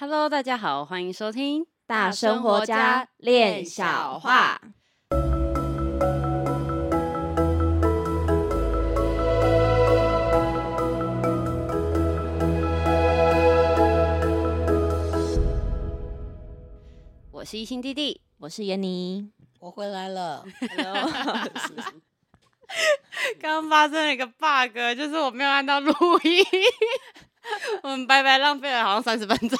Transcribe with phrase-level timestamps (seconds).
[0.00, 4.60] Hello，大家好，欢迎收听大生活家练小话。
[17.32, 20.44] 我是一心弟弟，我是闫妮，我回来了。
[20.76, 21.10] Hello，
[23.40, 25.92] 刚刚发生了一个 bug，就是我没有按到录
[26.22, 26.44] 音。
[27.82, 29.58] 我们白白浪费了好像三十分钟，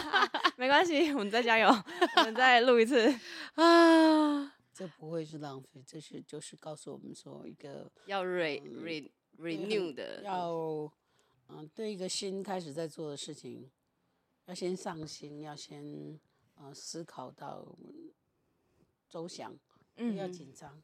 [0.56, 1.68] 没关系，我们再加油，
[2.16, 3.12] 我们再录一次
[3.54, 4.54] 啊！
[4.72, 10.50] 这不会是浪费，这是就是告诉我们说一个要 re re renew 的，要
[11.48, 13.68] 嗯对一个新开始在做的事情，
[14.46, 16.18] 要先上心，要先
[16.54, 17.66] 呃思考到
[19.08, 19.52] 周详，
[19.96, 20.82] 不要紧张，嗯、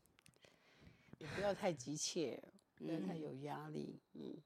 [1.19, 2.43] 也不要太急切，
[2.75, 4.37] 不要太有压力，嗯。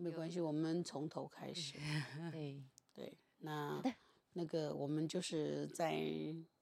[0.00, 1.74] 没关系，我们从头开始。
[2.30, 2.62] 对
[2.94, 3.82] 对，那
[4.34, 6.00] 那个我们就是在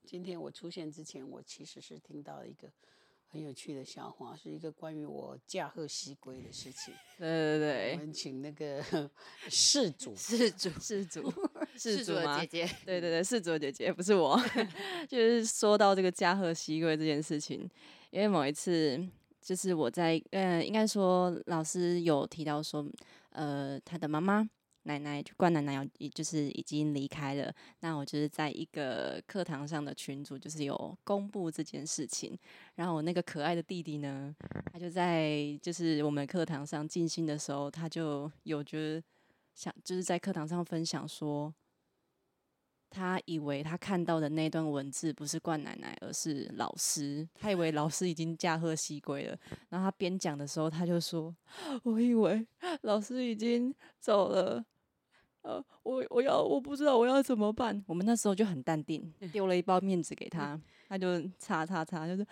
[0.05, 2.73] 今天我出现之前，我其实是听到了一个
[3.27, 6.95] 很有趣的笑话，是一个关于我驾鹤西归的事情。
[7.19, 8.83] 对对对，我们请那个
[9.51, 11.31] 事主，事主，事主，
[11.77, 14.41] 事主的姐姐，对对对，事主的姐姐不是我，
[15.07, 17.69] 就是说到这个驾鹤西归这件事情，
[18.11, 19.07] 因为某一次
[19.43, 22.83] 就是我在，嗯、呃，应该说老师有提到说。
[23.37, 24.49] 呃，他的妈妈
[24.85, 25.85] 奶奶就关奶奶要，
[26.15, 27.53] 就是已经离开了。
[27.81, 32.39] 那我就是在一个课堂上的群组，就是有公布这件事情。
[32.77, 34.35] 然后我那个可爱的弟弟呢，
[34.73, 39.03] 他就在就是我们课堂上静心的时候，他就有觉得
[39.55, 41.55] 想就是在课堂上分享说。
[42.89, 47.29] 他以为他看到的那段文字不是冠奶奶，而是老师。
[47.35, 49.37] 他以为老师已经驾鹤西归了。
[49.69, 51.35] 然后他边讲的时候，他就说
[51.85, 52.47] ：“我以为
[52.83, 54.65] 老师已经走了。
[55.43, 62.27] 呃，我我要我不知道我要怎么办。”我们那时候就很淡定，丢了一包面纸给他，他就擦擦擦，就是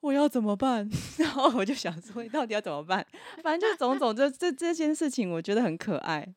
[0.00, 0.88] 我要怎么办？
[1.18, 3.04] 然后我就想说，你到底要怎么办？
[3.42, 6.34] 反正就种种这这这件事情，我觉得很可爱。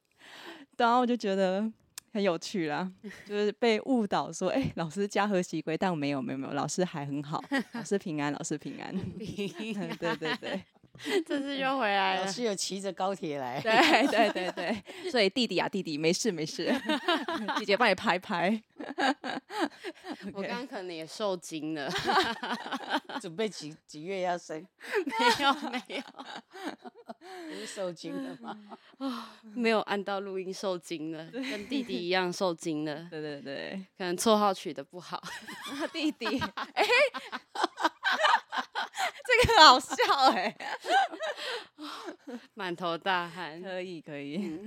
[0.78, 1.72] 然后我就觉得。
[2.17, 2.91] 很有趣啦，
[3.28, 7.39] 就是被误导说，哎、欸，老师家和喜归，但我没有，没有，没有，老师还很好，
[7.73, 10.59] 老师平安，老师平安， 平安对对 对，
[11.25, 16.74] 这次又回来了，老师有骑着高铁来，对对对对，所以弟弟啊，弟弟没事没事，
[17.59, 18.62] 姐姐帮你拍拍。
[20.34, 21.90] 我刚刚可能也受惊了，
[23.22, 24.66] 准备几几月要生？
[25.06, 26.02] 没有没有，
[27.47, 28.58] 不是受惊了吗？
[29.00, 33.08] 啊，没有按到录音受惊了，跟弟弟一样受惊了。
[33.09, 35.22] 对对对，可能绰号取得不好。
[35.91, 36.40] 弟弟，
[36.74, 36.85] 哎，
[39.28, 39.94] 这个好笑
[40.32, 40.58] 哎，
[42.56, 43.62] 满头大汗。
[43.62, 44.58] 可以可以，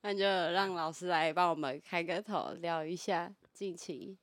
[0.00, 4.16] 那就让老师来帮我们开个头，聊一下近期。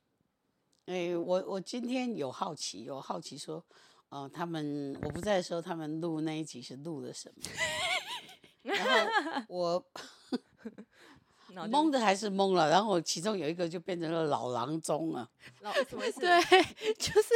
[0.85, 3.57] 哎，我我今天有好奇，有好奇说，
[4.09, 7.43] 哦、呃，他们我不在的时候，他们录那一集是录了什么？
[8.63, 9.85] 然后我
[11.69, 15.29] 懵的还是懵了，然后其中有一个就变成了老郎中啊，
[15.61, 16.19] 老什么意思？
[16.19, 16.41] 对，
[16.95, 17.33] 就是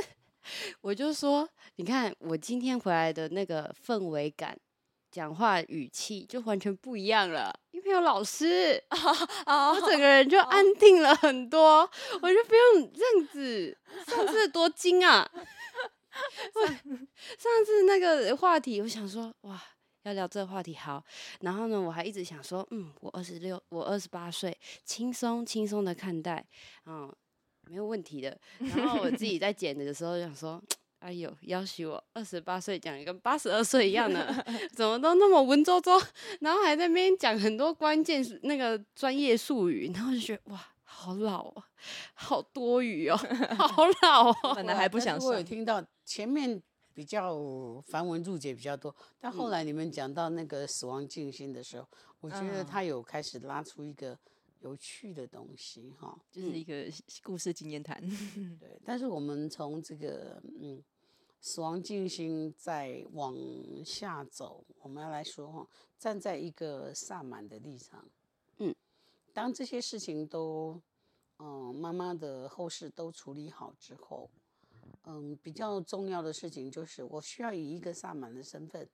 [0.81, 4.57] 我就说，你看我今天回来的那个氛围感，
[5.11, 8.83] 讲话语气就完全不一样了，因为有老师，
[9.45, 11.89] 我整个人就安定了很多，
[12.21, 13.77] 我就不用这样子。
[14.07, 15.29] 上次多精啊！
[16.53, 19.61] 上次那个话题，我想说，哇。
[20.03, 21.01] 要聊这个话题好，
[21.39, 26.45] 然后呢，我还一直想说，嗯，我二十六，我二十八岁，轻松轻松的看待，
[26.85, 27.09] 嗯，
[27.73, 28.37] 没有问题的。
[28.59, 30.61] 然后我自己在 剪的时候就想说，
[30.99, 34.45] 哎呦，要许我二十八岁讲一个八十二岁一样的，
[34.77, 35.99] 怎么都那么文绉绉，
[36.41, 41.63] 然后还在那边讲很多关键那个专业术语，然后就觉得哇，好老哦，
[42.13, 43.17] 好多余哦，
[43.57, 44.53] 好老哦。
[44.53, 46.61] 本来还不想说，我有听到前面。
[46.95, 47.35] 比较
[47.87, 54.15] 繁文缛节比较多，但后来你们讲到那个死亡静心的时候，嗯、我觉得他有开始拉出一个
[54.63, 56.85] 有趣的东西哈，就是一个
[57.21, 58.01] 故事经验谈。
[58.59, 60.81] 对，但是我们从这个嗯
[61.39, 63.35] 死亡静心再往
[63.85, 65.67] 下走，我们要来说哈，
[65.99, 68.03] 站在一个萨满的立场，
[68.57, 68.73] 嗯，
[69.33, 70.81] 当这些事情都
[71.39, 74.29] 嗯妈妈的后事都处理好之后。
[75.05, 78.87] 嗯，比较重要的事情就是，我需要以一个萨满的身份，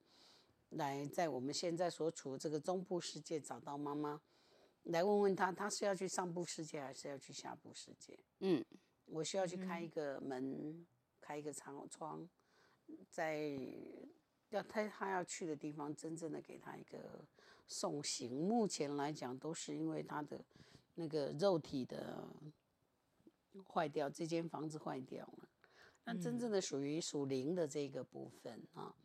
[0.70, 4.20] 来在我们现在所处的这个中部世界找到妈妈，
[4.84, 8.18] 来问问他，他是要去上部世界还是要去下部世界？
[8.40, 8.64] 嗯，
[9.06, 10.86] 我需要去开一个门，嗯、
[11.22, 12.28] 开一个长窗，
[13.10, 13.60] 在
[14.50, 17.24] 要他他要去的地方，真正的给他一个
[17.68, 18.32] 送行。
[18.48, 20.44] 目前来讲，都是因为他的
[20.96, 22.28] 那个肉体的
[23.68, 25.50] 坏掉，这间房子坏掉了。
[26.06, 28.96] 那真正的属于属灵的这个部分啊，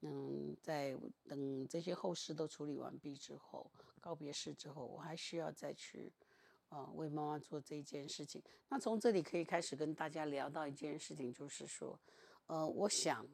[0.00, 0.96] 嗯，在
[1.28, 3.70] 等这些后事都处理完毕之后，
[4.06, 6.12] 告别式之后，我还需要再去
[6.68, 8.40] 啊为妈妈做这件事情。
[8.68, 11.98] 那从这里可以开始跟大家聊到一件事情，就是说，
[12.46, 13.26] 呃，我想。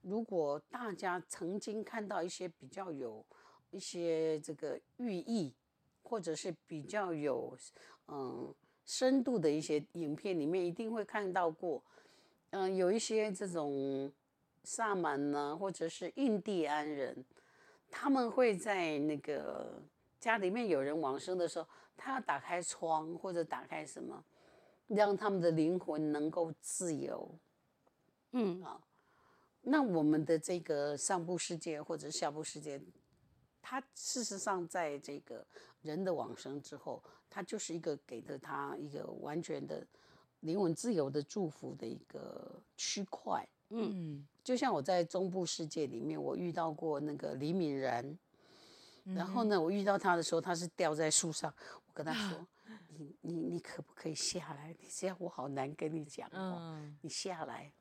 [0.00, 3.24] 如果大家曾经看到一些比较有
[3.70, 5.52] 一些这个寓意，
[6.02, 7.56] 或者是比较有
[8.06, 8.54] 嗯
[8.84, 11.82] 深度的一些影片里面，一定会看到过，
[12.50, 14.12] 嗯，有一些这种
[14.62, 17.24] 萨满呢，或者是印第安人，
[17.96, 19.80] 他们会在那个
[20.18, 24.22] 家里面有人往生的时候，他要打开窗或者打开什么，
[24.88, 27.30] 让他们的灵魂能够自由，
[28.32, 28.82] 嗯啊。
[29.62, 32.82] 那我们的这个上部世界或者下部世界，
[33.62, 35.46] 它事实上在这个
[35.80, 37.00] 人的往生之后，
[37.30, 39.86] 它就是一个给了他一个完全的
[40.40, 43.48] 灵魂自由的祝福的一个区块。
[43.70, 48.18] 嗯，就像我在中部世界里面，我遇到过那个李敏然，
[49.04, 51.52] 然后呢，我遇到他的时候，他是吊在树上，
[51.86, 52.46] 我跟他说：
[52.96, 54.76] “你你你可不可以下来？
[54.78, 57.72] 你这样我好难跟你讲话，你下来。”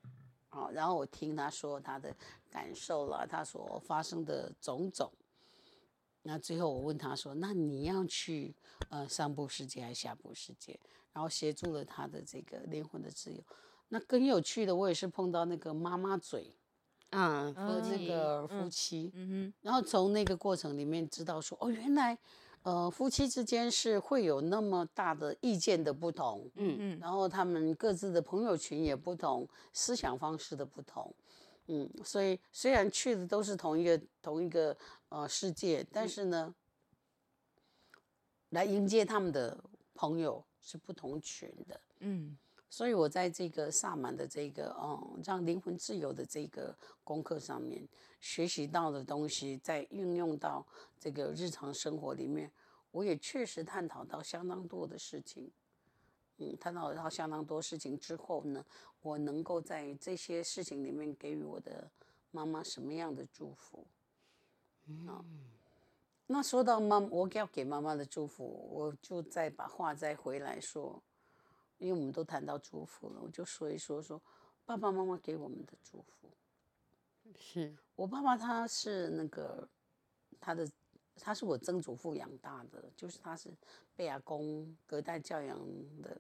[0.48, 2.16] 好，然后我听他说他的
[2.50, 5.12] 感受了，他所发生的种种。
[6.22, 8.56] 那最后我问他说：“那你要去
[8.90, 10.80] 呃上部世界还是下部世界？”
[11.12, 13.44] 然后协助了他的这个灵魂的自由。
[13.94, 16.52] 那更有趣的，我也是碰到那个妈妈嘴，
[17.12, 22.18] 啊，和那个夫妻，嗯哼，然后从那个过程里面知道说，哦，原来。
[22.64, 31.14] 呃，夫妻之间是会有那么大的意见的不同，嗯嗯，然后他们各自的朋友群也不同，思想方式的不同，
[31.68, 34.74] 嗯，所以虽然去的都是同一个同一个
[35.10, 38.02] 呃世界，但是呢，嗯、
[38.52, 39.62] 来迎接他们的
[39.94, 42.38] 朋友是不同群的，嗯，
[42.74, 47.88] 所以我在这个萨满的这个嗯让灵魂自由的这个功课上面。
[48.20, 50.66] 学习到的东西，在运用到
[51.00, 52.52] 这个日常生活里面，
[52.90, 55.52] 我也确实探讨到相当多的事情。
[56.38, 58.66] 嗯，探讨到相当多事情之后呢，
[59.04, 61.88] 我能够在这些事情里面给予我的
[62.32, 63.86] 妈妈什么样的祝福？
[64.88, 65.24] 嗯，
[66.26, 71.04] 那说到妈，我要给妈妈的祝福，我就再把话再回来说，
[71.84, 74.22] 因为我们都谈到祝福了，我就说一说说
[74.64, 76.30] 爸爸妈妈给我们的祝福。
[77.38, 79.68] 是我爸爸，他是那个
[80.40, 80.66] 他的，
[81.18, 83.52] 他是我曾祖父养大的，就是他是
[83.98, 85.60] 被阿公隔代教养
[86.02, 86.20] 的。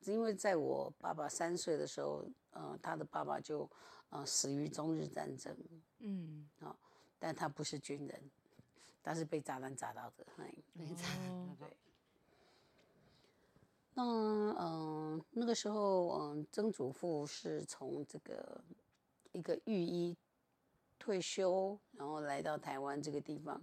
[0.00, 3.68] 因为在我爸爸三岁的时候，呃，他的爸爸就
[4.10, 5.56] 呃死于中日战争，
[6.00, 6.76] 嗯，啊，
[7.18, 8.30] 但他不是军人，
[9.02, 10.26] 他是被炸弹炸到的，
[10.76, 11.74] 被炸弹，对。
[13.94, 18.64] 那嗯、那个时候，嗯、曾祖父是从这个
[19.32, 20.16] 一个御医。
[21.02, 23.58] 退休，然后来到台湾这个地方，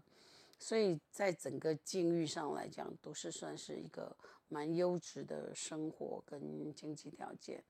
[0.58, 4.18] 所以在整个境遇上来讲，都是算是一个
[4.50, 7.64] 蛮优质的生活跟经济条件。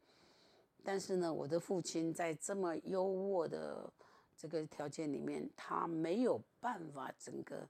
[0.85, 3.91] 但是呢，我的父亲在这么优渥的
[4.37, 7.67] 这个条件里面，他没有办法整个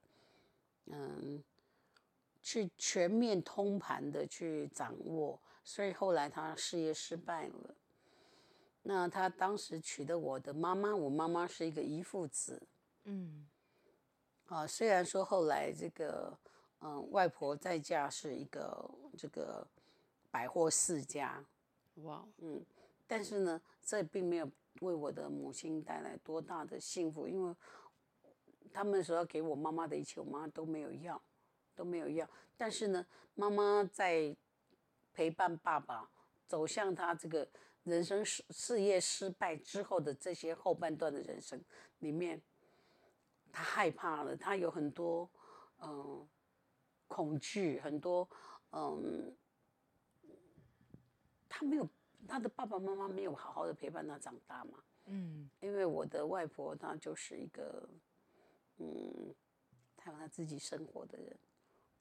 [0.86, 1.44] 嗯
[2.48, 7.76] 去全面通盘的去掌握，所以后来他事业失败了。
[8.84, 12.62] 那他当时娶的我的妈妈，我妈妈是一个遗腹子，
[13.04, 13.46] 嗯，
[14.46, 16.38] 啊，虽然说后来这个，
[16.80, 19.68] 嗯，外婆再嫁是一个这个
[20.32, 21.44] 百货世家，
[21.96, 22.64] 哇，嗯，
[23.06, 27.54] 但是呢，这并没有为我的母亲带来多大的幸福，因为
[28.72, 31.22] 他们所要给我妈妈的一切，我妈妈都没有要，
[31.78, 33.06] 都没有要，但是呢，
[33.36, 34.36] 妈妈在
[35.14, 36.10] 陪伴爸爸
[36.46, 37.48] 走向他这个。
[37.84, 41.58] 人生事事业失败之后的这些后半段的人生
[42.00, 42.42] 里面，
[43.50, 45.32] 他害怕了，他有很多
[45.78, 46.28] 嗯
[47.08, 48.28] 恐惧，很多
[48.72, 49.34] 嗯，
[51.48, 51.88] 他没有
[52.28, 57.88] 他的爸爸妈妈没有好好的陪伴他长大嘛，嗯，因为我的外婆她就是一个
[58.80, 59.34] 嗯，
[59.96, 61.40] 她有她自己生活的人。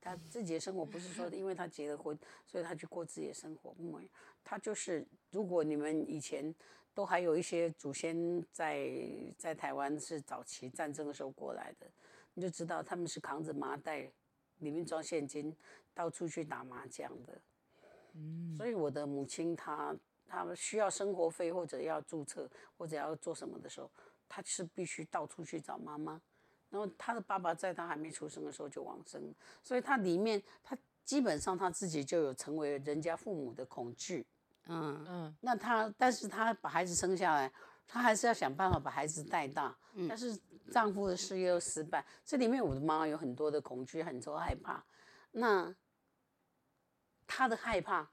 [0.07, 3.73] 他自己的生活不是说，因为他结了婚，所以他去过自己的生活。
[3.73, 4.01] 不，
[4.45, 6.55] 他就是，如果你们以前
[6.95, 9.01] 都还有一些祖先在
[9.37, 11.91] 在台湾是早期战争的时候过来的，
[12.35, 14.09] 你就知道他们是扛着麻袋，
[14.59, 15.53] 里面装现金，
[15.93, 17.41] 到处去打麻将的。
[18.13, 19.93] 嗯，所以我的母亲她
[20.29, 22.49] 她需要生活费或者要注册
[22.79, 23.91] 或者要做什么的时候，
[24.29, 26.23] 她是必须到处去找妈妈。
[26.71, 34.27] 然后他的爸爸在他还没出生的时候就往生，所以他里面他基本上他自己就有成为人家父母的恐惧。
[34.69, 37.53] 嗯嗯，那他，但是他把孩子生下来，
[37.87, 39.77] 他还是要想办法把孩子带大。
[39.95, 40.37] 嗯，但是
[40.73, 44.85] 丈夫的事业又失败，这里面我的妈妈有很多的恐惧，很多害怕。
[45.31, 45.73] 那
[47.29, 48.11] 他的害怕，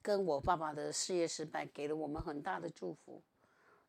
[0.00, 3.22] 跟我爸爸的事业失败，给了我们很大的祝福。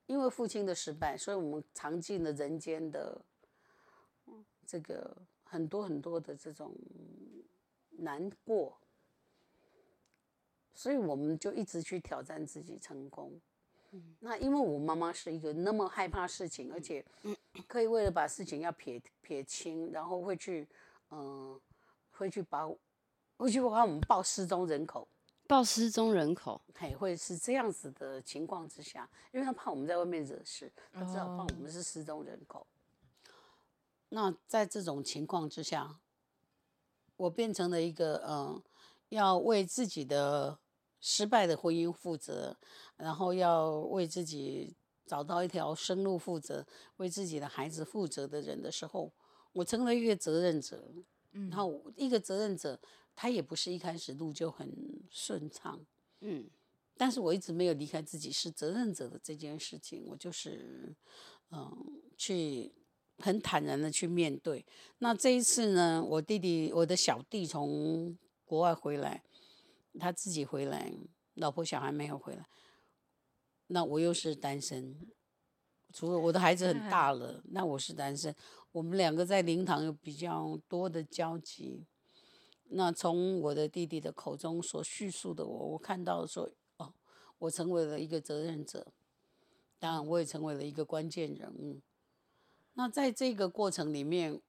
[0.08, 3.20] 因为父亲的失败，所以我们尝尽了人间的
[4.66, 6.74] 这个很多很多的这种
[7.92, 8.78] 难过。
[10.74, 13.32] 所以我们就一直去挑战自己成功。
[14.20, 17.04] 那因为我妈妈是一个那么害怕事情，而且
[17.66, 20.68] 可以为了把事情要撇撇清，然后会去，
[21.12, 21.62] 嗯、呃，
[22.12, 22.68] 会去把，
[23.38, 25.08] 会去把我们报失踪人口，
[25.48, 32.60] 报失踪人口，嘿，会是这样子的情况之下，因为他怕我们在外面惹事，他知道怕我们是失踪人口。
[32.60, 32.68] Oh.
[34.10, 36.00] 那在这种情况之下，
[37.16, 38.64] 我变成了一个，嗯、呃，
[39.10, 40.60] 要为自己的。
[41.02, 42.58] 失败的婚姻负责，
[42.98, 44.76] 然后要为自己
[45.06, 49.12] 找到一条生路负责，为自己的孩子负责的人的时候，
[49.54, 50.84] 我成了一个责任者。
[51.34, 52.80] 嗯，然后一个责任者，
[53.16, 54.70] 他也不是一开始路就很
[55.10, 55.80] 顺畅。
[56.20, 56.46] 嗯，
[56.98, 60.94] 但是我一直没有离开自己是责任者的这件事情，我就是
[61.52, 62.72] 嗯，去
[63.20, 64.66] 很坦然的去面对。
[65.00, 69.24] 那这一次呢，我弟弟，我的小弟从国外回来。
[69.98, 70.92] 他自己回来，
[71.36, 72.46] 老婆小孩没有回来，
[73.68, 74.94] 那我又是单身，
[75.94, 78.36] 除了我的孩子很大了，那我是单身。
[78.74, 81.86] 我们两个在灵堂有比较多的交集。
[82.70, 86.94] 那从我的弟弟的口中所叙述的我，我看到说，哦，
[87.38, 88.88] 我成为了一个责任者，
[89.80, 91.80] 当然我也成为了一个关键人物。
[92.74, 94.42] 那在这个过程里面，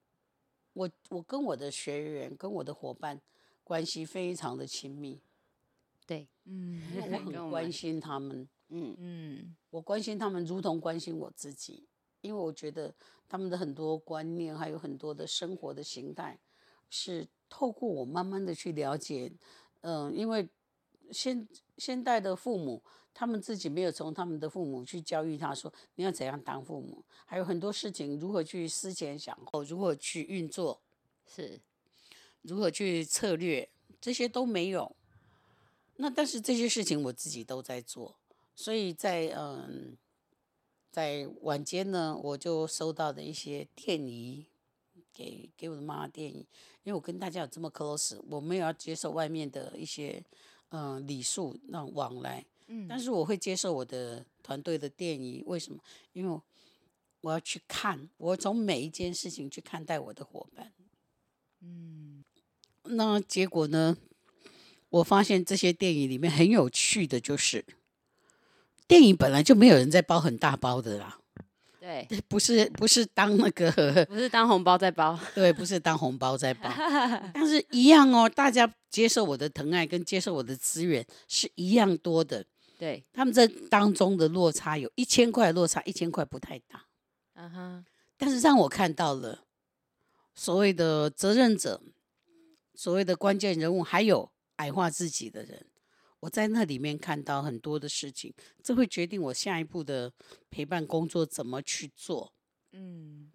[0.72, 3.20] 我我跟我的学员跟我的伙伴
[3.62, 5.20] 关系非常的亲密。
[6.06, 11.84] 对，嗯， 我很关心他们，嗯嗯，我关心他们如同关心我自己，
[12.20, 12.94] 因为我觉得
[13.28, 16.38] 他们的很多观念，还有很多的生活的形态，
[16.90, 19.32] 是透过我慢慢的去了解，
[19.80, 20.48] 嗯，因为
[21.10, 21.46] 现
[21.78, 22.82] 现代的父母，
[23.14, 30.80] 他们自己没有从他们的父母去教育他说你要怎样当父母，还有很多事情如何去思前想后，如何去运作，
[31.26, 31.60] 是，
[32.42, 33.68] 如何去策略，
[34.00, 34.94] 这些都没有。
[35.96, 38.16] 那但是这些事情我自己都在做，
[38.54, 39.96] 所以在嗯，
[40.90, 44.46] 在晚间呢，我就收到的一些电仪，
[45.16, 46.36] 给给我的妈妈电影，
[46.82, 50.22] 因为我跟大家有这么 close，我没有要接受外面的一些
[50.68, 55.80] 嗯礼数那种往来，嗯，但是我会接受我的团队的电影，为什么？
[56.12, 56.40] 因为
[57.22, 60.72] 我要去看，我从每一件事情去看待我的伙伴，
[61.62, 62.22] 嗯，
[62.84, 63.96] 那结果呢？
[64.88, 67.64] 我发现这些电影里面很有趣的就是，
[68.86, 71.20] 电影本来就没有人在包很大包的啦，
[71.86, 73.70] 对，不是不是当那个，
[74.10, 76.68] 不是当红包在包， 对，不是当红包在包，
[77.32, 82.44] 但是一样哦，大家接受我的疼爱跟接受我的资源是一样多的，
[82.76, 86.86] 对，他们这当中的落差有一千块落差，一千块不太大，
[87.34, 87.84] 嗯哼，
[88.18, 89.44] 但是让我看到了
[90.34, 91.80] 所谓的责任者，
[92.74, 94.32] 所谓的关键人物，还有。
[94.56, 95.66] 矮化自己的人，
[96.20, 98.32] 我在那里面看到很多的事情，
[98.62, 100.12] 这会决定我下一步的
[100.50, 102.32] 陪伴工作怎么去做。
[102.72, 103.30] 嗯，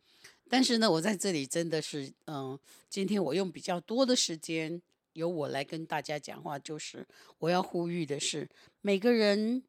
[0.50, 2.60] 但是呢，我在这里真的是，嗯，
[2.90, 4.82] 今天我用比较多的时间
[5.14, 7.08] 由我来跟大家讲话，就是
[7.40, 8.50] 我要呼吁的是，
[8.82, 9.64] 每个人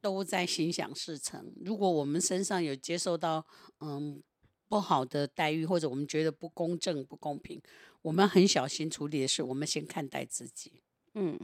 [0.00, 1.52] 都在心想事成。
[1.64, 3.46] 如果我们身上有接受到
[3.80, 4.22] 嗯
[4.68, 7.60] 不好的待遇，或者我们觉得不公正、不公平。
[8.02, 10.72] 我们很小心处理的是，我们先看待自己。
[11.14, 11.38] 嗯，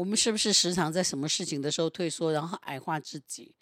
[0.00, 3.54] 我们是不是时常在什么事情的时候退缩，然后矮化自己？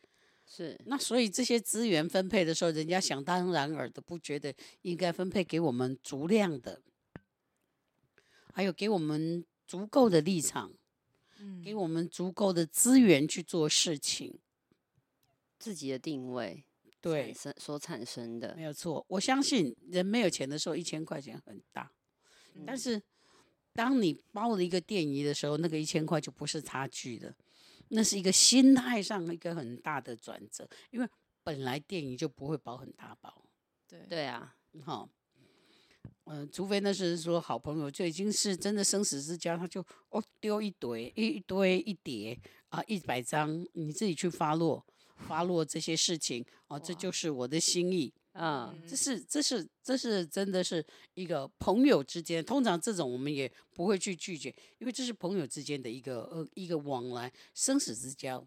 [0.47, 0.81] 是。
[0.87, 6.81] 那所以这些资源分配的时候，人家想当然尔的不觉得应该分配给我们足量的，
[8.53, 10.73] 还有给我们足够的立场，
[11.41, 14.39] 嗯，给我们足够的资源去做事情，
[15.59, 16.63] 自己的定位。
[17.01, 19.05] 对，所产生的没有错。
[19.09, 21.91] 我相信人没有钱的时候，一千块钱很大，
[22.55, 23.03] 嗯、但是
[23.79, 27.33] 当你包了一个电仪的时候，那个一千块就不是差距的，
[27.91, 30.69] 那是一个心态上一个很大的转折。
[30.91, 31.09] 因为
[31.45, 33.33] 本来电仪就不会包很大包，
[33.87, 34.53] 对对啊，
[34.85, 35.09] 好，
[36.25, 42.37] 嗯、呃，除非那是说好朋友，就已经是真的生死之交，他就哦丢一堆一堆一叠
[42.71, 44.85] 啊一百张，你自己去发落。
[45.27, 48.13] 发落这些事情哦，这就是我的心意。
[48.39, 58.47] 啊，这是这是这是真的是一个朋友之间，通常这种我们也不会去拒绝，因为这是朋友之间的一个呃一个往来，生死之交，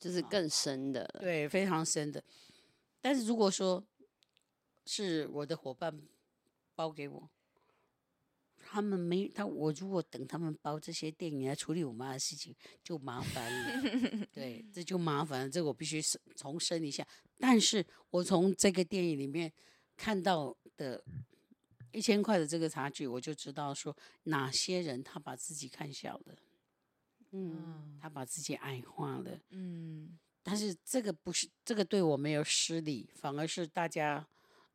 [0.00, 2.24] 就是更深的，对，非常深的。
[3.02, 3.84] 但是如果说
[4.86, 6.00] 是我的伙伴
[6.74, 7.30] 包给我。
[8.72, 14.26] 他们没他，我如果等他们包这些电影来处理我妈的事情，就麻烦了。
[14.32, 15.50] 对，这就麻烦了。
[15.50, 16.00] 这我必须
[16.34, 17.06] 重申一下。
[17.36, 19.52] 但是我从这个电影里面
[19.94, 21.04] 看到的
[21.90, 26.34] 一千块的这个差距，我就知道说哪些人他把自己看小了，
[27.32, 30.18] 嗯，他把自己矮化了，嗯。
[30.42, 34.26] 但是这个不是这个对我没有失礼，反而是大家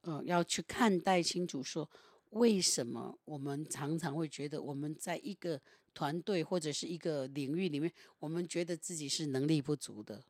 [0.01, 1.89] 嗯、呃、要去看待清楚说。
[2.37, 5.61] 为什么我们常常会觉得我们在一个
[5.93, 10.23] 团队或者是一个领域里面，我们觉得自己是能力不足的？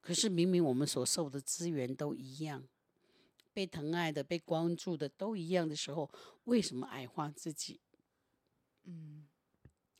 [0.00, 2.66] 可是明明我们所受的资源都一样，
[3.52, 6.10] 被疼爱的、被关注的都一样的时候，
[6.44, 7.80] 为什么矮化自己？
[8.84, 9.26] 嗯。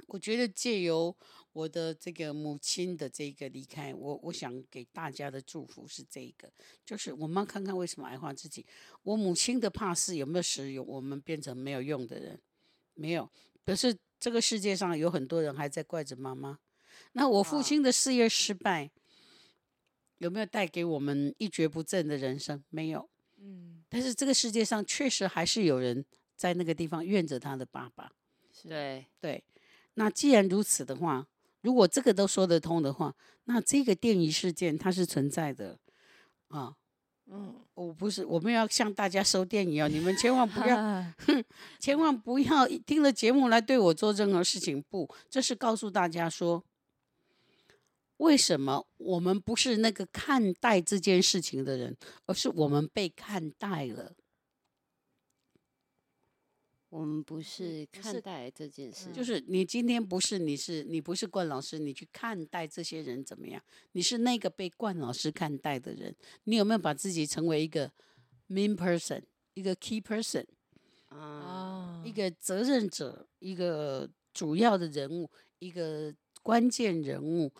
[0.09, 1.15] 我觉得借由
[1.53, 6.53] 我的这个母亲的这个离开，我我想给大家的祝福是这个，
[6.85, 8.67] 就是我们要看看为什么矮化自己。
[9.03, 12.41] 我母亲的怕是有没有使我们变成没有用的人？
[12.95, 13.31] 没有。
[13.65, 16.59] 可是这个世界上有很多人还在怪着妈妈。
[17.13, 18.91] 那我父亲的事业失败，
[20.19, 22.63] 有没有带给我们一蹶不振的人生？
[22.69, 23.09] 没有。
[23.39, 23.83] 嗯。
[23.89, 26.05] 但是这个世界上确实还是有人
[26.37, 28.13] 在那个地方怨着他的爸爸。
[28.63, 29.43] 对对。
[29.95, 31.27] 那既然如此的话，
[31.61, 35.79] 如果这个都说得通的话，那这个电仪事件它是存在的
[36.49, 36.75] 啊。
[37.27, 40.77] 嗯，我不是我们要向大家收电影啊，你们千万不要，
[41.25, 41.45] 哼，
[41.79, 44.83] 千万不要听了节目来对我做任何事情。
[44.91, 46.65] 不，这是告诉大家说，
[48.17, 51.97] 为什么我们不是那个看待这件事情的人，
[52.27, 54.13] 而是我们被看待了。
[56.93, 63.63] 我们不是看待这件事，就是你今天不是，你是你不是冠老师，你去看待这些人怎么样？
[63.93, 66.15] 你是那个被冠老师看待的人，
[66.45, 67.91] 你有没有把自己成为一个
[68.51, 69.23] main person，
[69.55, 70.45] 一个 key person
[71.09, 77.51] 啊，一个责任者，一个主要的人物，一个关键人物？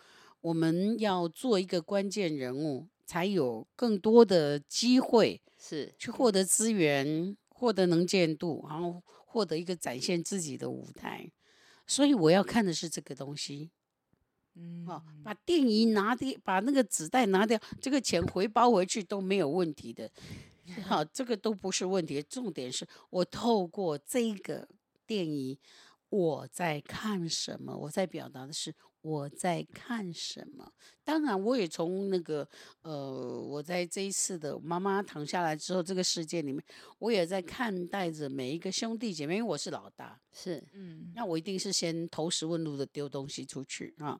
[0.41, 9.01] 我们要做一个关键人物，才有更多的机会是去获得资源，获得能见度，然后。
[9.33, 11.31] 获得一个展现自己的舞台，
[11.87, 13.71] 所以我要看的是这个东西。
[14.53, 20.07] 嗯，好，把电影拿掉，把那个纸袋拿掉，这个钱回包回去都没有问题的。
[20.85, 22.21] 好，这个都不是问题。
[22.21, 24.69] 重点是我透过这个
[25.07, 25.57] 电影，
[26.09, 27.75] 我在看什么？
[27.75, 28.75] 我在表达的是。
[29.03, 30.71] 我在看什么？
[31.03, 32.47] 当然，我也从那个
[32.81, 36.63] 呃，我在这一次的妈妈躺下来之后，这个世界里面，
[36.99, 44.19] 我也在看待着每一个兄弟姐妹，因为我是老大，是，嗯，那我一定是先投石问路的丢东西出去啊，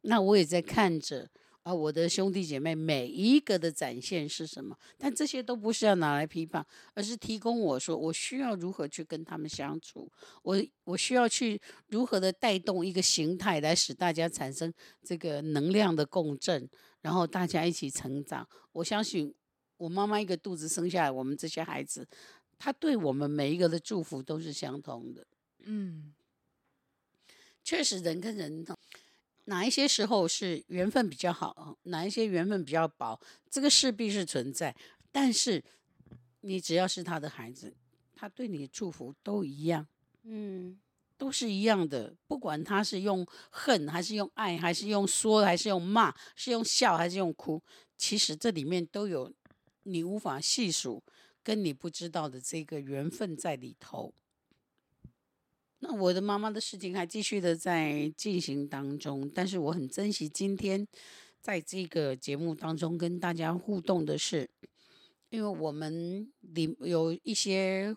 [0.00, 1.30] 那我也在看着。
[1.62, 4.76] 啊，我的兄弟姐妹每一个的展现是什么？
[4.98, 10.10] 但这些都不是要拿来批判，而是提供我说，我需要如何去跟他们相处，
[10.42, 16.68] 我我需要去如何的带动一个形态来使大家产生这个能量的共振，
[17.00, 18.48] 然后大家一起成长。
[18.72, 19.32] 我相信
[19.76, 22.08] 我妈妈一个肚子生下来，我们这些孩子，
[22.58, 25.24] 她对我们每一个的祝福都是相同的。
[25.60, 26.12] 嗯，
[27.62, 28.66] 确实人跟人。
[29.44, 33.18] 哪一些时候是缘分比较好，哪一些缘分比较薄，
[33.50, 34.74] 这个势必是存在。
[35.10, 35.62] 但是
[36.42, 37.74] 你只要是他的孩子，
[38.14, 39.86] 他对你的祝福都一样，
[40.22, 40.78] 嗯，
[41.18, 42.14] 都是一样的。
[42.26, 47.62] 不管他是用恨，还是用爱，还是用说，还是用骂，是用笑，还是用哭，
[47.96, 49.32] 其实这里面都有
[49.82, 51.02] 你无法细数，
[51.42, 54.14] 跟你不知道的这个缘分在里头。
[55.84, 60.86] 那我的妈妈的事情还继续的在进行当中，但是我很珍惜今天
[61.40, 64.48] 在这个节目当中跟大家互动的是，
[65.28, 67.92] 因为我们里有一些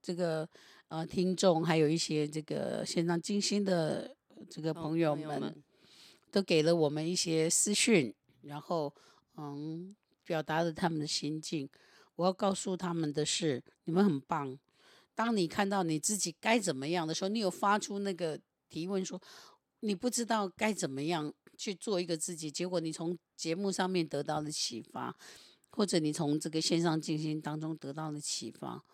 [0.00, 0.48] 这个
[0.86, 4.14] 呃听众，还有一些这个线上精心的
[4.48, 5.52] 这个朋友们，
[6.30, 8.94] 都给了我们一些私讯，然后
[9.36, 11.68] 嗯表达了他们的心境。
[12.14, 14.56] 我要告诉他们的是，你们很棒。
[15.16, 19.20] 当你看到你自己该怎么样的时候，你有发出那个提问说，
[19.80, 25.16] 你不知道该怎么样去做一个自己，结果你从节目上面得到了启发，
[25.70, 28.84] 或者你从这个线上进行当中得到了启发，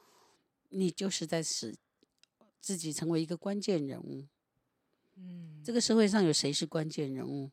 [0.70, 1.74] 你就是在使
[2.60, 4.24] 自己成为一个关键人物。
[5.16, 7.50] 嗯，这个社会上有谁是关键人物？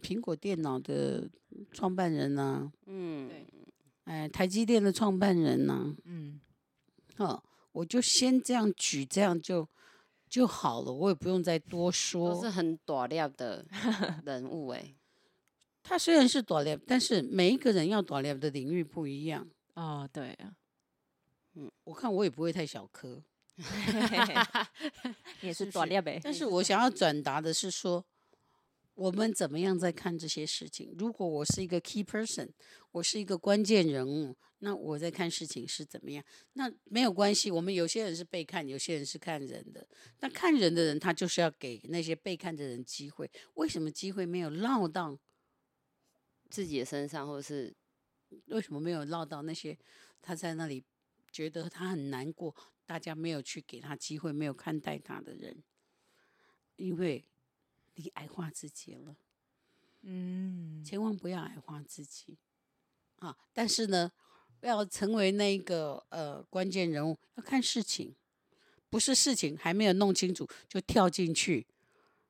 [0.00, 1.30] 苹果电脑的
[1.70, 2.72] 创办人呢？
[2.86, 3.46] 嗯，对。
[4.04, 5.96] 哎，台积电的创办人呢、啊？
[6.06, 6.40] 嗯，
[7.18, 9.68] 哦，我就先这样举，这样就
[10.28, 12.34] 就好了，我也不用再多说。
[12.34, 13.64] 都是很短料的
[14.24, 14.94] 人物哎。
[15.82, 19.48] 他虽然是短料，但是每一个人要短料的领域不一样。
[19.74, 20.52] 哦，对啊，
[21.54, 23.22] 嗯，我看我也不会太小颗。
[25.42, 26.20] 也是短料呗。
[26.22, 28.04] 但是我想要转达的是说。
[28.94, 30.94] 我们怎么样在看这些事情？
[30.98, 32.50] 如果我是一个 key person，
[32.90, 36.24] 我是一个关键人物，那我在看事情是怎么样？
[36.52, 39.86] 那没有关系，我们有些人是被看，有些人是看人的。
[40.20, 43.30] 那看人的人，他就是要给那些被看的人机会。
[43.54, 45.18] 为什么机会没有落到
[46.50, 47.74] 自己的身上，或者是
[48.46, 49.76] 为什么没有落到那些
[50.20, 50.84] 他在那里
[51.30, 52.54] 觉得他很难过，
[52.86, 55.62] 大家没有去给他机会，没有看待他的人？
[56.76, 57.24] 因为。
[57.94, 59.14] 你矮化自己了，
[60.00, 62.38] 嗯，千万不要矮化自己
[63.16, 63.36] 啊！
[63.52, 64.10] 但是呢，
[64.62, 68.14] 要成为那个呃关键人物，要看事情，
[68.88, 71.66] 不是事情还没有弄清楚就跳进去。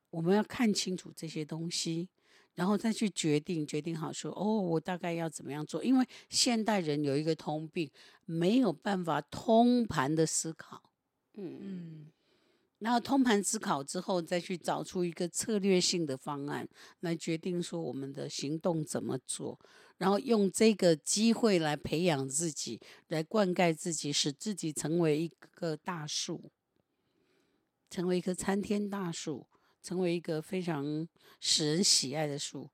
[0.09, 2.07] 我们要看清楚这些东西，
[2.55, 5.83] 然后再去决定，决定好说哦，我大概要怎么样做？
[5.83, 7.89] 因为现代人有一个通病，
[8.25, 10.81] 没有办法通盘的思考，
[11.35, 12.07] 嗯嗯。
[12.79, 16.67] 然后通盘思考之后，再去找出一个策略性的方案
[16.99, 19.57] 来决定说我们的行动怎么做，
[19.97, 26.51] 然后用这个机会来培养自己，来灌溉自己，使自己成为一个大树，
[27.89, 29.47] 成为一棵参天大树，
[29.81, 31.07] 成为一个非常
[31.39, 32.69] 使人喜爱的树。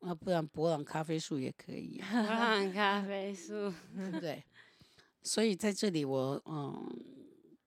[0.00, 2.08] 那不然博朗咖啡树也可以啊。
[2.10, 4.42] 伯朗咖啡树，对不对？
[5.22, 6.98] 所以在这里我嗯，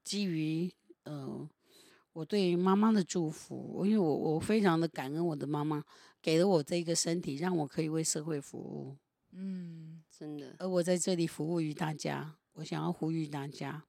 [0.03, 0.71] 基于
[1.05, 1.47] 嗯。
[2.13, 5.84] 我对妈妈的祝福，因为我我非常的感恩我的妈妈
[6.21, 8.95] 给了我这个身体，让我可以为社会服务。
[9.32, 10.56] 嗯，真的。
[10.60, 13.84] 而我在这里服务于大家，我想要呼吁大家，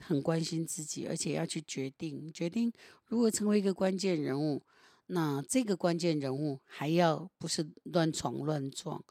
[0.00, 2.72] 很关心自己，而且要去决定决定，
[3.06, 4.62] 如果成为一个关键人物，
[5.06, 9.04] 那这个关键人物还要不是乱闯乱撞，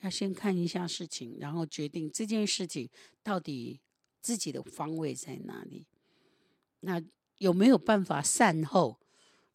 [0.00, 2.90] 要先看一下事情，然后决定这件事情
[3.22, 3.80] 到底
[4.20, 5.86] 自己的方位在哪里。
[6.80, 7.02] 那。
[7.38, 9.00] 有没有办法善后？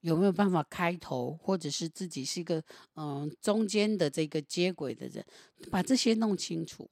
[0.01, 1.35] 有没有办法开头？
[1.35, 2.63] 或者是自己是一个
[2.95, 5.25] 嗯中间的这个接轨的人，
[5.69, 6.89] 把这些弄清楚，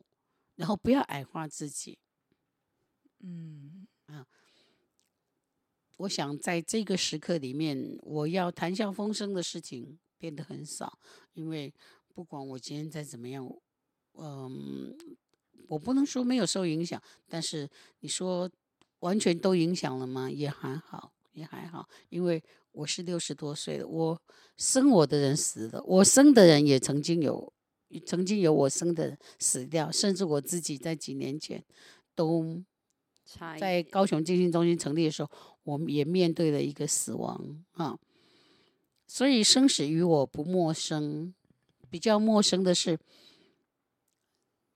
[0.56, 1.97] 然后不要矮化自己。
[3.19, 4.28] 嗯啊，
[5.95, 11.00] 我想在这个时刻里面，我要谈笑风生的事情变得很少，
[11.32, 11.73] 因为
[12.13, 13.50] 不管我今天再怎么样，
[14.15, 14.93] 嗯，
[15.69, 17.69] 我不能说没有受影响，但是
[18.02, 18.52] 你说。
[18.99, 20.29] 完全都影响了吗？
[20.29, 24.21] 也还好，也还好，因为我是六十多岁了，我
[24.55, 27.53] 生我的人死了，我生的人也曾经有，
[28.05, 31.63] 曾经有我生的人死掉，甚至我自己在几年前
[32.15, 32.63] 都
[33.60, 35.29] 在高雄静心中心成立的时候，
[35.63, 37.99] 我们也面对了一个死亡啊，
[39.05, 41.36] 所以生死与我不陌生，
[41.89, 42.97] 比较陌生的是，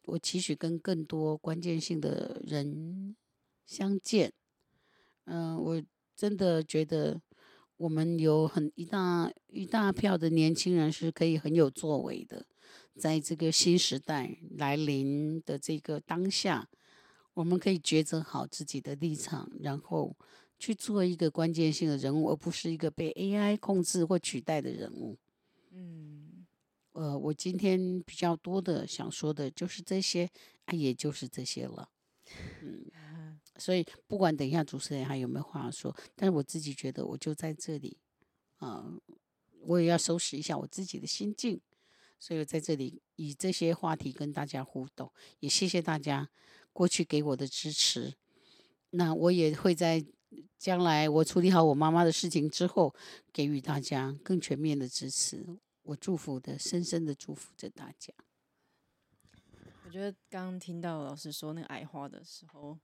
[0.05, 3.15] 我期许跟更多关键性的人。
[3.71, 4.33] 相见，
[5.23, 5.81] 嗯、呃，我
[6.13, 7.21] 真的觉得
[7.77, 12.45] 我们有很一大一大票的年轻人是可以很有作为的，
[12.99, 16.67] 在这个新时代来临的这个当下，
[17.33, 20.17] 我们可以抉择好自己的立场，然后
[20.59, 25.17] 去做一个关键性的人物，而不是一个被 AI 控制或取代的人物。
[25.71, 26.45] 嗯，
[26.91, 30.29] 呃，我今天比较多的想说的就是这些，
[30.65, 31.87] 啊，也就是这些了。
[32.61, 32.91] 嗯。
[33.61, 37.95] 所以不管等一下主持人还有没有话说，但是我自己觉得我就在这里，
[38.57, 38.91] 啊、
[39.61, 41.61] 我也要收拾一下我自己的心境，
[42.17, 46.27] 所以在这里以这些话题跟大家互动，也谢谢大家
[46.73, 48.15] 过去给我的支持。
[48.89, 50.03] 那我也会在
[50.57, 52.95] 将来我处理好我妈妈的事情之后，
[53.31, 55.45] 给予大家更全面的支持。
[55.83, 58.11] 我祝福的，深深的祝福着大家。
[59.85, 62.79] 我觉得刚听到老师说那个矮话的时候。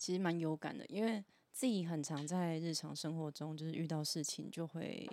[0.00, 5.06] 其实蛮有感的，因为自己很常在日常生活中，就是遇到事情就会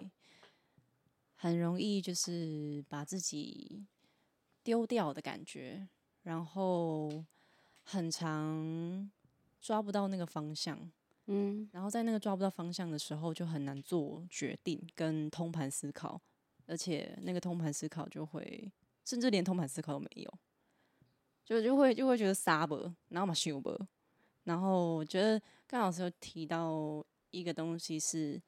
[1.35, 3.85] 很容易就是把自己
[4.63, 5.85] 丢掉的感觉，
[6.23, 7.25] 然后
[7.83, 9.11] 很常
[9.59, 10.89] 抓不到那个方向，
[11.25, 16.21] 嗯，然后在那个抓不到方向的时候，就很难做决定跟通盘思考，
[16.65, 18.71] 而且那个通盘思考就会，
[19.03, 20.33] 甚至连通盘思考都没有，
[21.43, 23.77] 就就会就会觉得傻不，然后嘛想不。
[24.47, 28.41] 然后我觉得刚老师有提到一个东西是，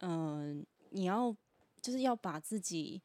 [0.00, 1.32] 嗯、你要
[1.80, 3.00] 就是要把自己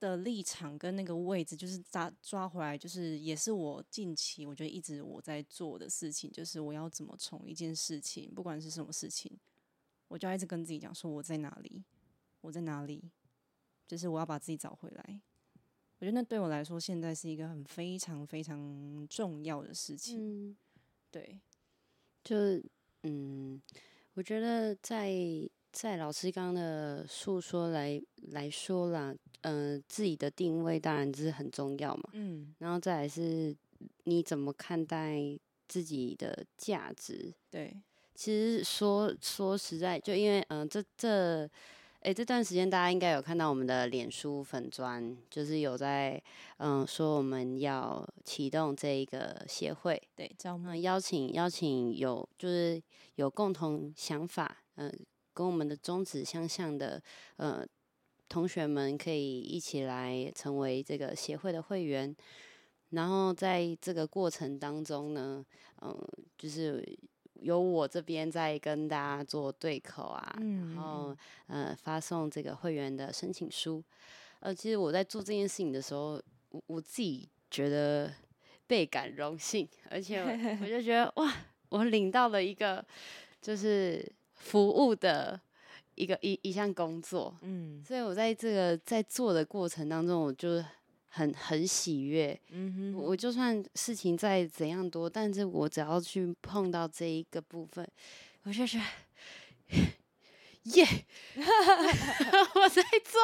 [0.00, 9.30] 的立场跟那个位置，就是抓抓回来，就是也是我近期我觉得一直我在做的事情，就是我要怎么从一件事情，不管是什么事情，
[10.08, 11.84] 我就要一直跟自己讲说我在哪里，
[12.40, 13.10] 我在哪里，
[13.86, 15.20] 就是我要把自己找回来。
[15.98, 20.48] 我觉得那对我来说现在是一个很非常非常重要的事情。
[20.50, 20.56] 嗯、
[21.10, 21.40] 对，
[22.22, 22.36] 就
[23.02, 23.60] 嗯，
[24.14, 25.12] 我觉得在。
[25.72, 33.54] 在老师刚刚的诉说来来说啦，嗯、呃，自己的定位当然是很重要嘛，嗯，然后再来是
[34.04, 35.20] 你怎么看待
[35.68, 37.30] 自己的价值？
[37.50, 37.76] 对，
[38.14, 41.46] 其实说说实在，就因为嗯、呃，这这，
[42.00, 46.22] 哎、欸，这段时间大家应该有看到我们的脸书粉砖，就是有在
[46.58, 52.80] 嗯、呃、说我们要启动这一个协会，对，招募、呃、邀请邀请有就是
[53.16, 54.98] 有共同想法，嗯、呃。
[55.36, 56.98] 跟我们的宗旨相像的，
[57.36, 57.62] 呃，
[58.26, 62.16] 同学们可以一起来成为这个协会的会员。
[62.88, 65.44] 然后在这个过程当中呢，
[65.82, 66.82] 嗯、呃，就是
[67.40, 73.82] 由我这边在跟大家做对口啊，嗯、然后呃发送这个会员的申请书。
[74.40, 76.20] 呃，其实我在做这件事情的时候，
[76.50, 78.12] 我我自己觉得
[78.66, 80.20] 倍感荣幸，而且
[80.60, 81.32] 我就觉得哇，
[81.70, 82.84] 我领到了一个
[83.40, 84.04] 就是。
[84.38, 85.40] 服务的
[85.94, 90.62] 一个一一项工作，嗯，所以我在这个在做的过程当中，我就
[91.16, 97.86] 很很喜悦，嗯哼，我就算事情再怎样多，但是我只要去碰到这一个部分，
[98.42, 98.78] 我就是。
[100.74, 101.04] 耶！Yeah!
[102.56, 103.20] 我在做，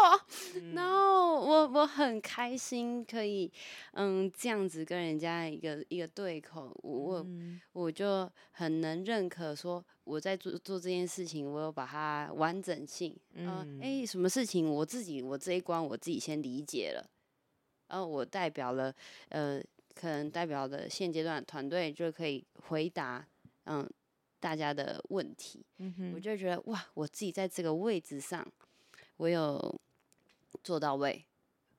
[0.55, 3.50] 嗯、然后我我很开心，可以
[3.94, 17.05] 嗯这样子跟人家一个一个对口，我、嗯、我就很能认可说我在做做这件事情，我有把它完整性，嗯，哎、呃，什么事情我自己我这一关我自己先理解了，
[17.92, 18.92] 然后我代表了
[19.28, 19.62] 呃，
[19.94, 23.24] 可能代表的现阶段团队就可以回答，
[23.64, 23.88] 嗯。
[24.42, 25.64] 大家的问题，
[26.12, 28.44] 我就觉得哇，我自己在这个位置上，
[29.16, 29.81] 我有
[30.64, 31.24] 做到位，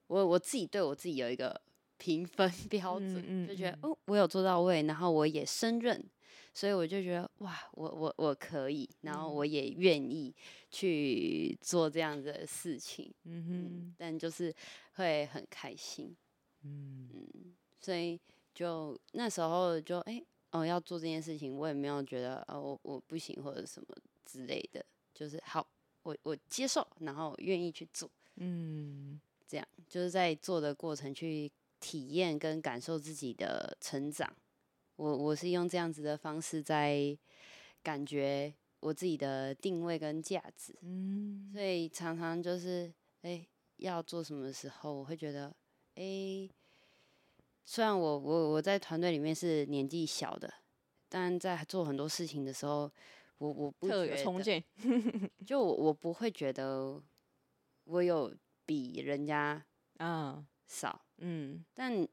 [0.08, 1.60] 我我自己对我自己有一个
[1.98, 6.02] 评分 标准，嗯嗯、就觉得哦，我有做到位，然后我也胜任，
[6.54, 10.34] 所以我就觉得哇，我我我可以，然后我也愿意
[10.70, 14.54] 去做这样的事情，嗯哼嗯，但就是
[14.94, 16.16] 会很开心，
[16.64, 18.20] 嗯，嗯，所以
[18.54, 20.14] 就那时候就哎。
[20.14, 23.88] 欸哦，要做这件事情，我也没有觉得哦，我我不行或者什么
[24.24, 25.68] 之类的，就是好，
[26.04, 34.32] 我我接受，然后愿意去做，嗯，这样就是在做的过程去体验跟感受自己的成长。
[34.96, 37.18] 我我是用这样子的方式在
[37.82, 45.56] 感觉我自己的定位跟价值，嗯，所以常常就是哎，要做什么时候，我会觉得
[45.96, 46.50] 哎。
[47.66, 50.54] 虽然我我我在团队里面是年纪小的，
[51.08, 52.92] 但在做很多事情的时候，
[53.38, 54.62] 我我不特有，冲劲。
[55.46, 57.02] 就我我不会觉得
[57.86, 62.06] 我有比人家啊少，嗯，但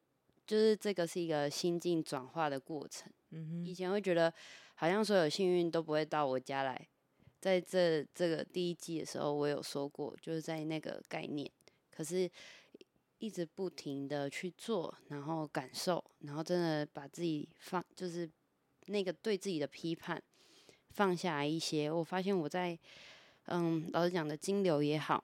[0.50, 3.08] 就是这个是一个心境转化的过程。
[3.30, 4.32] 嗯哼，以前会觉得
[4.74, 6.88] 好像所有幸运都不会到我家来，
[7.38, 11.48] 在这这个第一季的时候，我有说过，就是在那个概念，
[11.90, 12.28] 可是。
[13.22, 18.26] 一直不停的去做，然后感受，然后真的把自己放，就是
[18.86, 20.18] 那个对自己的批判
[20.88, 21.90] 放下来一些。
[21.90, 22.78] 我发现我在，
[23.48, 25.22] 嗯，老师讲的金流也好，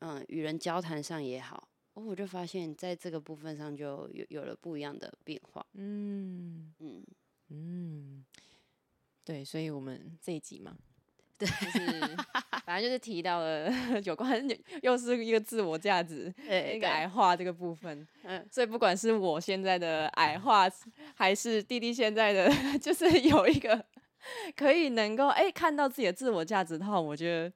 [0.00, 1.66] 嗯，与人交谈上也好，
[2.06, 5.64] 我就发现在这个部分上就有有了不一样的变化。
[5.74, 7.02] 嗯嗯
[7.48, 8.24] 嗯，
[9.24, 10.76] 对，所以我们这一集嘛。
[11.38, 12.16] 对，就是
[12.66, 13.72] 反正就是提到了
[14.04, 14.46] 有关，
[14.82, 18.06] 又是一个自我价值，对，一个矮化这个部分。
[18.24, 20.68] 嗯，所以不管是我现在的矮化，
[21.14, 23.82] 还是弟弟现在的， 就是有一个
[24.54, 27.50] 可以能够哎、欸、看到自己的自我价值的话，我觉得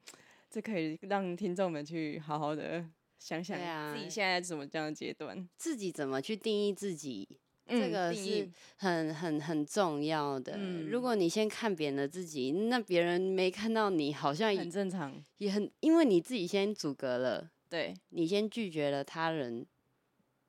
[0.48, 2.82] 这可以让听众们去好好的
[3.24, 3.58] 想想
[3.90, 7.26] 自己现在是什么这样的阶段，自己怎么去定义自己。
[7.66, 10.52] 这个是很很很重要的。
[10.58, 19.64] 嗯、如果你先看扁了自己，那别人没看到你，好像也很正常，也很因为你自己先阻隔了，对，你先拒绝了他人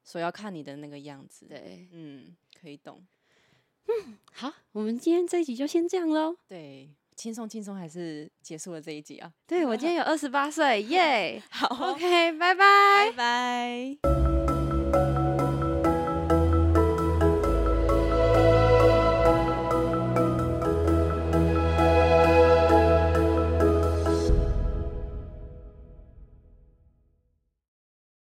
[0.04, 1.46] 所要看你的那个样子。
[1.46, 3.02] 对，嗯，可以懂。
[3.88, 6.36] 嗯，好，我们今天这一集就先这样喽。
[6.46, 9.32] 对，轻松轻松还是结束了这一集啊。
[9.48, 11.42] 对，我今天有二十八岁，耶！
[11.50, 14.45] 好，OK，拜拜，拜拜。